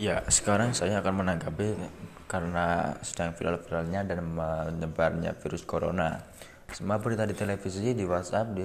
[0.00, 1.76] Ya, sekarang saya akan menanggapi
[2.24, 6.24] karena sedang viral-viralnya dan menyebarnya virus corona.
[6.72, 8.64] Semua berita di televisi, di WhatsApp, di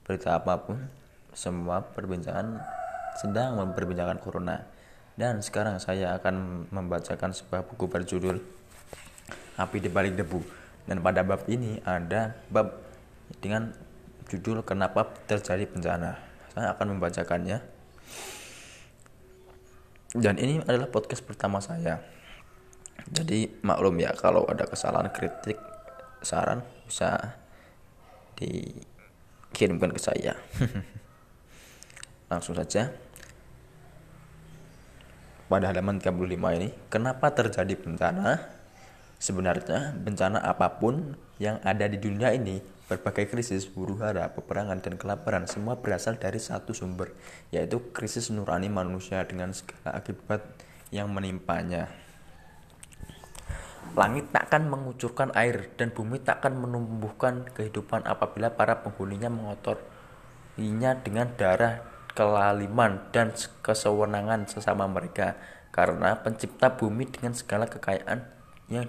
[0.00, 0.80] berita apa pun,
[1.36, 2.56] semua perbincangan
[3.20, 4.64] sedang memperbincangkan corona.
[5.12, 8.40] Dan sekarang saya akan membacakan sebuah buku berjudul
[9.60, 10.40] Api di Balik Debu.
[10.88, 12.80] Dan pada bab ini ada bab
[13.44, 13.76] dengan
[14.32, 16.16] judul Kenapa Terjadi Bencana.
[16.56, 17.73] Saya akan membacakannya
[20.14, 21.98] dan ini adalah podcast pertama saya.
[23.10, 25.58] Jadi maklum ya kalau ada kesalahan kritik
[26.22, 27.34] saran bisa
[28.38, 30.38] dikirimkan ke saya.
[32.30, 32.94] Langsung saja.
[35.50, 36.14] Pada halaman 35
[36.62, 38.38] ini kenapa terjadi bencana?
[39.18, 45.00] Sebenarnya bencana apa pun yang ada di dunia ini Berbagai krisis, huru hara, peperangan, dan
[45.00, 47.16] kelaparan semua berasal dari satu sumber,
[47.48, 50.44] yaitu krisis nurani manusia dengan segala akibat
[50.92, 51.88] yang menimpanya.
[53.96, 61.84] Langit takkan mengucurkan air dan bumi takkan menumbuhkan kehidupan apabila para penghuninya mengotorinya dengan darah
[62.14, 65.38] kelaliman dan kesewenangan sesama mereka
[65.74, 68.22] karena pencipta bumi dengan segala kekayaan
[68.70, 68.86] yang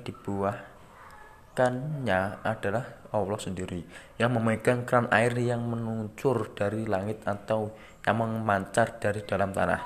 [1.56, 2.84] dibuahkannya adalah
[3.16, 3.80] Allah sendiri
[4.20, 7.72] yang memegang keran air yang menuncur dari langit atau
[8.04, 9.80] yang memancar dari dalam tanah.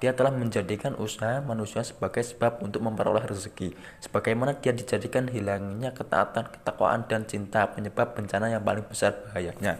[0.00, 3.76] Dia telah menjadikan usaha manusia sebagai sebab untuk memperoleh rezeki.
[4.00, 9.76] Sebagaimana dia dijadikan hilangnya ketaatan, ketakwaan, dan cinta penyebab bencana yang paling besar bahayanya.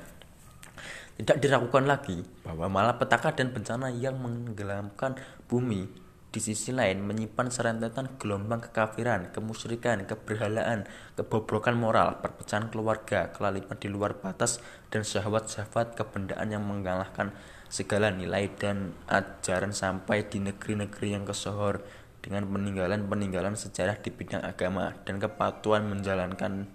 [1.17, 5.17] Tidak diragukan lagi bahwa malapetaka dan bencana yang menggelamkan
[5.49, 5.89] bumi
[6.31, 10.87] di sisi lain menyimpan serentetan gelombang kekafiran, kemusyrikan, keberhalaan,
[11.19, 14.63] kebobrokan moral, perpecahan keluarga, kelaliman di luar batas,
[14.95, 17.35] dan syahwat-syahwat kebendaan yang mengalahkan
[17.67, 21.83] segala nilai dan ajaran sampai di negeri-negeri yang kesohor
[22.23, 26.71] dengan peninggalan-peninggalan sejarah di bidang agama dan kepatuhan menjalankan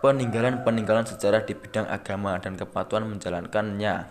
[0.00, 4.06] peninggalan-peninggalan sejarah di bidang agama dan kepatuhan menjalankannya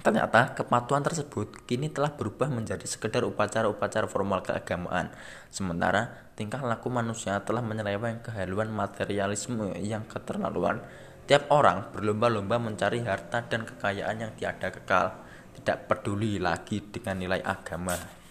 [0.00, 5.12] Ternyata kepatuhan tersebut kini telah berubah menjadi sekedar upacara-upacara formal keagamaan.
[5.52, 10.80] Sementara tingkah laku manusia telah menyeleweng kehaluan materialisme yang keterlaluan.
[11.28, 15.22] Tiap orang berlomba-lomba mencari harta dan kekayaan yang tiada kekal,
[15.60, 18.21] tidak peduli lagi dengan nilai agama.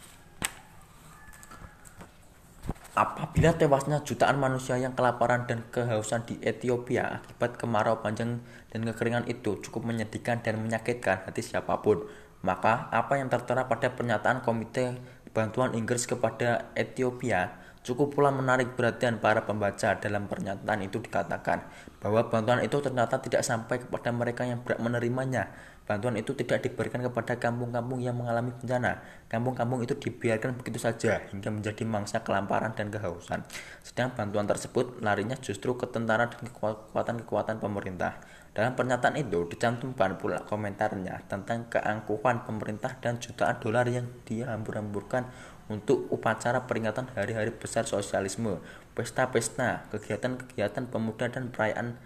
[2.92, 9.32] Apabila tewasnya jutaan manusia yang kelaparan dan kehausan di Ethiopia akibat kemarau panjang dan kekeringan
[9.32, 12.04] itu cukup menyedihkan dan menyakitkan hati siapa pun,
[12.44, 15.00] maka apa yang tertera pada pernyataan Komite
[15.32, 21.66] Bantuan Inggris kepada Ethiopia cukup pula menarik perhatian para pembaca dalam pernyataan itu dikatakan
[21.98, 25.50] bahwa bantuan itu ternyata tidak sampai kepada mereka yang berhak menerimanya
[25.92, 29.04] Bantuan itu tidak diberikan kepada kampung-kampung yang mengalami bencana.
[29.28, 33.44] Kampung-kampung itu dibiarkan begitu saja hingga menjadi mangsa kelaparan dan kehausan.
[33.84, 38.24] Sedang bantuan tersebut larinya justru ke tentara dan kekuatan-kekuatan pemerintah.
[38.56, 45.28] Dalam pernyataan itu dicantumkan pula komentarnya tentang keangkuhan pemerintah dan jutaan dolar yang dia hambur-hamburkan
[45.68, 48.64] untuk upacara peringatan hari-hari besar sosialisme,
[48.96, 52.00] pesta-pesta, kegiatan-kegiatan pemuda dan perayaan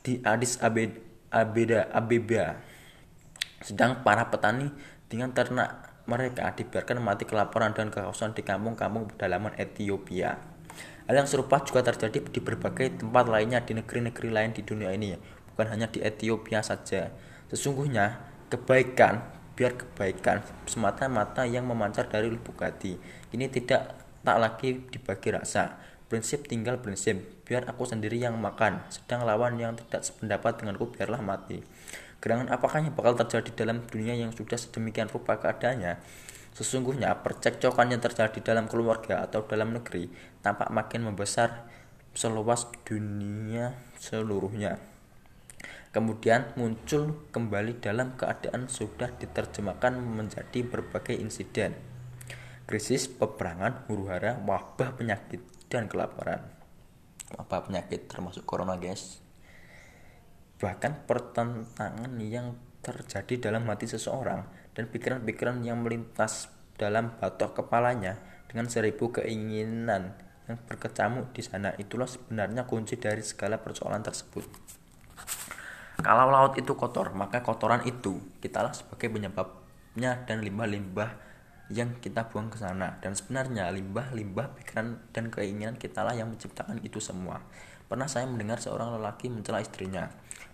[0.00, 0.96] di Addis Abeba,
[1.92, 2.71] Abeba
[3.62, 4.70] sedang para petani
[5.06, 10.34] dengan ternak mereka dibiarkan mati kelaparan dan kehausan di kampung-kampung pedalaman Ethiopia.
[11.06, 15.14] Hal yang serupa juga terjadi di berbagai tempat lainnya di negeri-negeri lain di dunia ini,
[15.52, 17.10] bukan hanya di Ethiopia saja.
[17.50, 19.22] Sesungguhnya, kebaikan,
[19.54, 22.96] biar kebaikan semata-mata yang memancar dari lubuk hati.
[23.30, 25.76] Ini tidak tak lagi dibagi rasa.
[26.06, 31.20] Prinsip tinggal prinsip, biar aku sendiri yang makan, sedang lawan yang tidak sependapat denganku biarlah
[31.20, 31.60] mati.
[32.16, 36.00] Gerangan apakah yang bakal terjadi dalam dunia yang sudah sedemikian rupa keadaannya?
[36.56, 40.08] Sesungguhnya percekcokan yang terjadi dalam keluarga atau dalam negeri
[40.40, 41.68] tampak makin membesar
[42.16, 44.80] seluas dunia seluruhnya.
[45.92, 51.76] Kemudian muncul kembali dalam keadaan sudah diterjemahkan menjadi berbagai insiden.
[52.64, 56.61] Krisis, peperangan, huru hara, wabah penyakit, dan kelaparan.
[57.36, 59.22] Wabah penyakit termasuk corona guys
[60.62, 62.54] bahkan pertentangan yang
[62.86, 64.46] terjadi dalam hati seseorang
[64.78, 70.14] dan pikiran-pikiran yang melintas dalam batok kepalanya dengan seribu keinginan
[70.46, 74.44] yang berkecamuk di sana itulah sebenarnya kunci dari segala persoalan tersebut.
[76.02, 81.31] Kalau laut itu kotor, maka kotoran itu kitalah sebagai penyebabnya dan limbah-limbah
[81.70, 82.98] yang kita buang ke sana.
[82.98, 87.44] Dan sebenarnya limbah-limbah pikiran dan keinginan kitalah yang menciptakan itu semua.
[87.86, 90.08] Pernah saya mendengar seorang lelaki mencela istrinya.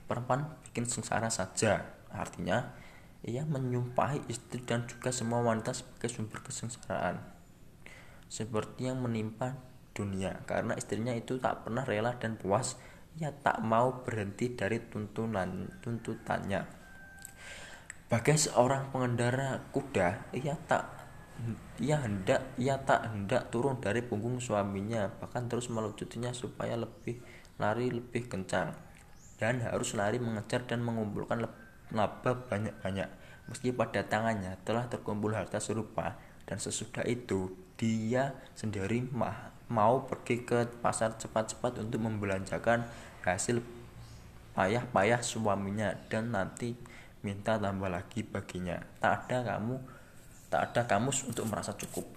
[0.05, 1.87] Perempuan bikin sengsara saja.
[2.11, 2.75] Artinya
[3.23, 7.23] ia menyumpahi istri dan juga semua wanita sebagai sumber kesengsaraan.
[8.27, 9.55] Seperti yang menimpa
[9.95, 10.43] dunia.
[10.45, 12.77] Karena istrinya itu tak pernah rela dan puas
[13.19, 16.63] ia tak mau berhenti dari tuntunan tuntutannya.
[18.09, 20.98] Bagai seorang pengendara kuda ia tak
[21.79, 27.23] ia hendak ia tak hendak turun dari punggung suaminya bahkan terus melututinya supaya lebih
[27.59, 28.75] lari lebih kencang.
[29.39, 31.47] Dan harus lari mengejar dan mengumpulkan
[31.95, 33.07] laba banyak-banyak.
[33.47, 40.43] Meski pada tangannya telah terkumpul harta serupa dan sesudah itu dia sendiri mah, mau pergi
[40.43, 42.83] ke pasar cepat-cepat untuk membelanjakan
[43.23, 43.63] hasil
[44.59, 46.75] payah-payah suaminya dan nanti
[47.23, 48.83] minta tambah lagi baginya.
[48.99, 49.79] Tak ada kamu
[50.49, 52.09] tak ada kamus untuk merasa cukup.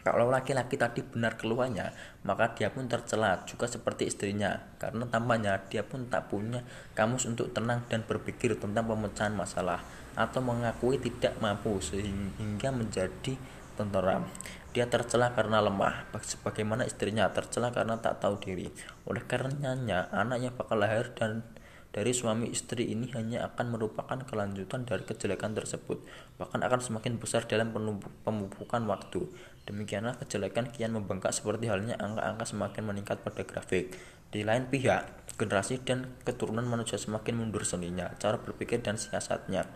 [0.00, 1.92] Kalau laki-laki tadi benar keluarnya,
[2.24, 6.64] maka dia pun tercela juga seperti istrinya, karena tampaknya dia pun tak punya
[6.96, 9.84] kamus untuk tenang dan berpikir tentang pemecahan masalah,
[10.16, 13.36] atau mengakui tidak mampu sehingga menjadi
[13.76, 14.24] tentara.
[14.72, 18.72] Dia tercela karena lemah, sebagaimana istrinya tercela karena tak tahu diri.
[19.04, 21.44] Oleh karenanya, anaknya bakal lahir dan
[21.90, 25.98] dari suami istri ini hanya akan merupakan kelanjutan dari kejelekan tersebut,
[26.38, 27.74] bahkan akan semakin besar dalam
[28.22, 29.26] pemumpukan waktu.
[29.66, 33.98] Demikianlah kejelekan kian membengkak seperti halnya angka-angka semakin meningkat pada grafik.
[34.30, 39.66] Di lain pihak, generasi dan keturunan manusia semakin mundur seninya, cara berpikir dan siasatnya.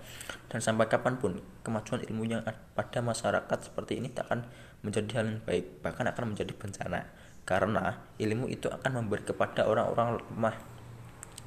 [0.47, 2.47] Dan sampai kapan pun, kemajuan ilmu yang
[2.79, 4.47] pada masyarakat seperti ini tak akan
[4.87, 7.11] menjadi hal yang baik, bahkan akan menjadi bencana.
[7.43, 10.74] Karena ilmu itu akan memberi kepada orang-orang lemah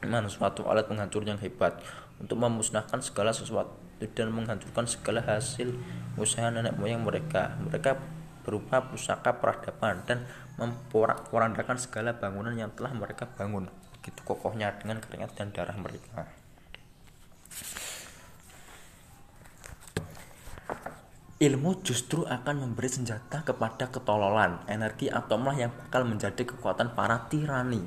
[0.06, 1.82] mana suatu alat penghancur yang hebat
[2.22, 5.74] untuk memusnahkan segala sesuatu dan menghancurkan segala hasil
[6.22, 7.58] usaha nenek moyang mereka.
[7.66, 7.98] Mereka
[8.46, 10.24] berupa pusaka peradaban dan
[10.62, 13.68] memporak-porandakan segala bangunan yang telah mereka bangun.
[13.98, 16.30] Begitu kokohnya dengan keringat dan darah mereka.
[21.38, 27.86] Ilmu justru akan memberi senjata kepada ketololan, energi atomlah yang bakal menjadi kekuatan para tirani.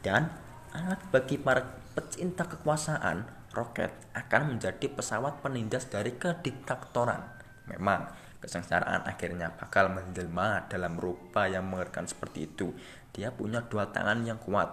[0.00, 0.32] Dan
[0.70, 7.26] alat bagi para pecinta kekuasaan, roket akan menjadi pesawat penindas dari kediktatoran.
[7.66, 12.70] Memang, kesengsaraan akhirnya bakal menjelma dalam rupa yang mengerikan seperti itu.
[13.10, 14.70] Dia punya dua tangan yang kuat,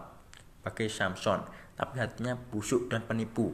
[0.61, 1.41] bagai Samson,
[1.73, 3.53] tapi hatinya busuk dan penipu.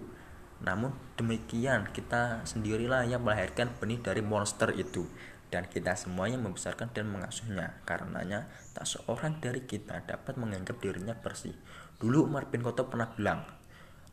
[0.63, 5.07] Namun demikian, kita sendirilah yang melahirkan benih dari monster itu
[5.53, 7.77] dan kita semuanya membesarkan dan mengasuhnya.
[7.85, 11.53] Karenanya, tak seorang dari kita dapat menganggap dirinya bersih.
[11.97, 13.43] Dulu Umar bin Khattab pernah bilang,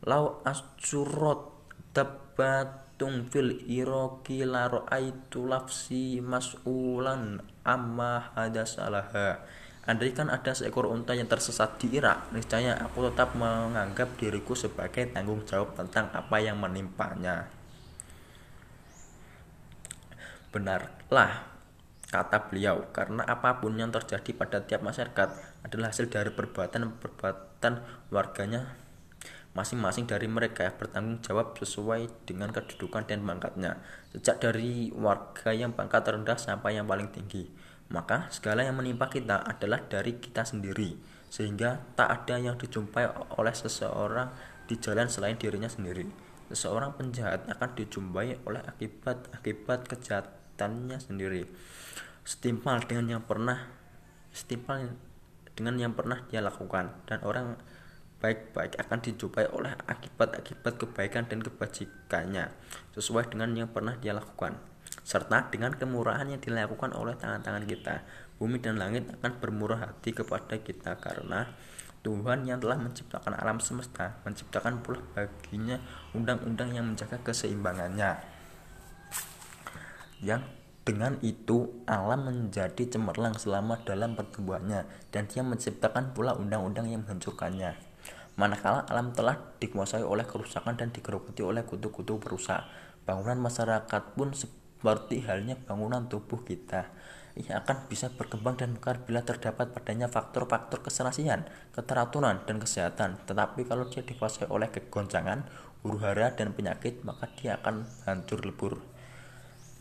[0.01, 1.61] Lau asurot
[1.93, 9.45] tabatung fil iroki laro aitu lafsi mas'ulan amma hadasalaha.
[9.81, 15.41] Andaikan ada seekor unta yang tersesat di Irak, niscaya aku tetap menganggap diriku sebagai tanggung
[15.45, 17.49] jawab tentang apa yang menimpanya.
[20.53, 21.50] Benarlah
[22.11, 25.31] kata beliau, karena apa pun yang terjadi pada tiap masyarakat
[25.63, 27.73] adalah hasil dari perbuatan-perbuatan
[28.11, 28.77] warganya
[29.51, 33.83] masing-masing dari mereka bertanggung jawab sesuai dengan kedudukan dan pangkatnya,
[34.15, 37.51] sejak dari warga yang pangkat rendah sampai yang paling tinggi.
[37.91, 40.95] Maka segala yang menimpa kita adalah dari kita sendiri,
[41.27, 44.31] sehingga tak ada yang dijumpai oleh seseorang
[44.71, 46.07] di jalan selain dirinya sendiri.
[46.47, 49.91] Seseorang penjahat akan dijumpai oleh akibat-akibat
[50.51, 51.41] kejahatannya sendiri.
[52.27, 53.57] Setimpal dengan yang pernah
[54.31, 54.93] setimpal
[55.55, 56.91] dengan yang pernah dia lakukan.
[57.07, 57.57] Dan orang
[58.21, 62.53] baik-baik akan dijumpai oleh akibat-akibat kebaikan dan kebajikannya
[62.93, 64.61] sesuai dengan yang pernah dia lakukan.
[65.01, 68.05] Serta dengan kemurahan yang dilakukan oleh tangan-tangan kita.
[68.37, 71.49] Bumi dan langit akan bermurah hati kepada kita karena
[72.01, 75.77] Tuhan yang telah menciptakan alam semesta menciptakan pula baginya
[76.17, 78.40] undang-undang yang menjaga keseimbangannya
[80.21, 80.45] yang
[80.81, 87.77] dengan itu, alam menjadi cemerlang selama dalam pertumbuhannya dan dia menciptakan pula undang-undang yang menghancurkannya.
[88.33, 92.65] Manakala alam telah dikuasai oleh kerusakan dan digerogoti oleh kutu-kutu perusak,
[93.05, 96.89] bangunan masyarakat pun seperti halnya bangunan tubuh kita.
[97.37, 103.21] Ia akan bisa berkembang dan mekar bila terdapat padanya faktor-faktor keserasian, keteraturan, dan kesehatan.
[103.23, 105.47] Tetapi kalau dia dikuasai oleh kegoncangan,
[105.85, 108.90] huru hara, dan penyakit, maka dia akan hancur lebur.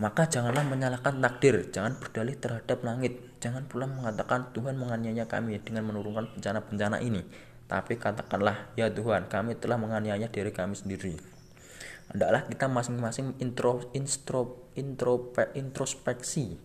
[0.01, 5.93] Maka janganlah menyalahkan takdir, jangan berdalih terhadap langit, jangan pula mengatakan Tuhan menganiaya kami dengan
[5.93, 7.21] menurunkan bencana-bencana ini.
[7.69, 11.21] Tapi katakanlah, ya Tuhan, kami telah menganiaya diri kami sendiri.
[12.09, 16.57] Hendaklah kita masing-masing intro, intro, intro, introspeksi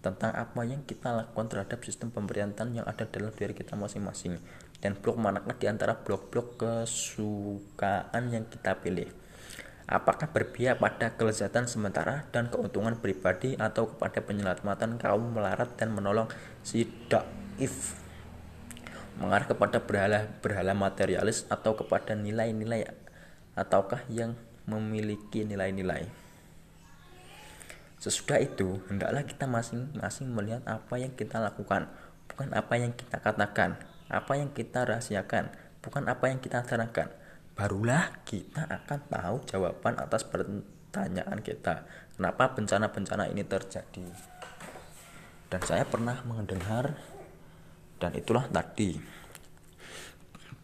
[0.00, 4.40] tentang apa yang kita lakukan terhadap sistem pemerintahan yang ada dalam diri kita masing-masing
[4.80, 9.19] dan blok manakah di antara blok-blok kesukaan yang kita pilih.
[9.90, 16.30] Apakah berpihak pada kelezatan sementara dan keuntungan pribadi atau kepada penyelamatan kaum melarat dan menolong
[16.62, 17.98] si daif?
[19.18, 22.86] Mengarah kepada berhala berhala materialis atau kepada nilai-nilai
[23.58, 24.38] ataukah yang
[24.70, 26.06] memiliki nilai-nilai?
[27.98, 31.90] Sesudah itu hendaklah kita masing-masing melihat apa yang kita lakukan
[32.30, 33.74] bukan apa yang kita katakan
[34.06, 35.50] apa yang kita rahasiakan
[35.82, 37.10] bukan apa yang kita terangkan
[37.60, 41.84] barulah kita akan tahu jawaban atas pertanyaan kita.
[42.16, 44.08] Kenapa bencana-bencana ini terjadi?
[45.52, 46.96] Dan saya pernah mendengar
[48.00, 48.96] dan itulah tadi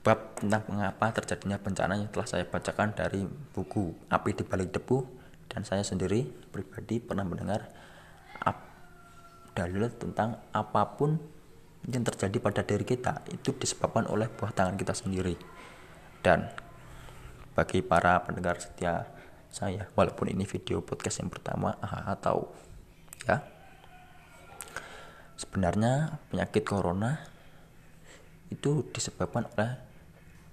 [0.01, 5.05] bab tentang mengapa terjadinya bencana yang telah saya bacakan dari buku Api di Balik Debu.
[5.53, 7.69] Dan saya sendiri pribadi pernah mendengar
[9.53, 11.21] dalil tentang apa pun
[11.85, 15.37] yang terjadi pada diri kita itu disebabkan oleh buah tangan kita sendiri.
[16.25, 16.65] Dan
[17.57, 19.09] bagi para pendengar setia
[19.49, 22.53] saya walaupun ini video podcast yang pertama atau
[23.25, 23.41] ya.
[25.41, 27.17] Sebenarnya penyakit corona
[28.53, 29.73] itu disebabkan oleh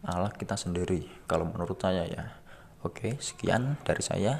[0.07, 2.39] Allah kita sendiri kalau menurut saya ya.
[2.87, 4.39] Oke sekian dari saya.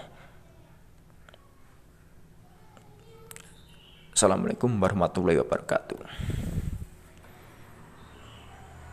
[4.16, 6.72] Assalamualaikum warahmatullahi wabarakatuh